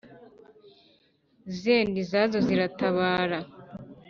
[1.59, 3.39] Zenda izazo ziratabara